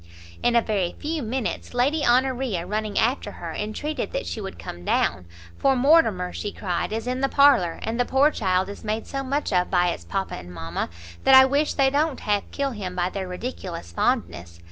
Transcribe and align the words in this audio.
In 0.41 0.55
a 0.55 0.63
very 0.63 0.95
few 0.97 1.21
minutes, 1.21 1.75
Lady 1.75 2.03
Honoria, 2.03 2.65
running 2.65 2.97
after 2.97 3.33
her, 3.33 3.53
entreated 3.53 4.11
that 4.13 4.25
she 4.25 4.41
would 4.41 4.57
come 4.57 4.83
down; 4.83 5.25
"for 5.59 5.75
Mortimer," 5.75 6.33
she 6.33 6.51
cried, 6.51 6.91
"is 6.91 7.05
in 7.05 7.21
the 7.21 7.29
parlour, 7.29 7.77
and 7.83 7.99
the 7.99 8.03
poor 8.03 8.31
child 8.31 8.67
is 8.67 8.83
made 8.83 9.05
so 9.05 9.21
much 9.21 9.53
of 9.53 9.69
by 9.69 9.89
its 9.89 10.03
papa 10.05 10.33
and 10.37 10.51
mama, 10.51 10.89
that 11.23 11.35
I 11.35 11.45
wish 11.45 11.75
they 11.75 11.91
don't 11.91 12.21
half 12.21 12.49
kill 12.49 12.71
him 12.71 12.95
by 12.95 13.11
their 13.11 13.27
ridiculous 13.27 13.91
fondness. 13.91 14.59